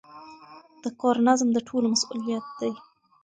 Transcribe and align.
د 0.83 0.83
کور 0.99 1.15
نظم 1.27 1.47
د 1.53 1.57
ټولو 1.67 1.85
مسئولیت 1.93 2.45
دی. 2.59 2.71